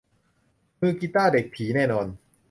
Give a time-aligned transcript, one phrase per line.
[0.79, 2.07] มือกีตาร์เด็กผีแน่นอน